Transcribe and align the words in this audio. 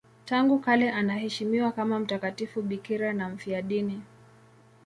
Tangu 0.25 0.59
kale 0.59 0.91
anaheshimiwa 0.91 1.71
kama 1.71 1.99
mtakatifu 1.99 2.61
bikira 2.61 3.13
na 3.13 3.29
mfiadini. 3.29 4.01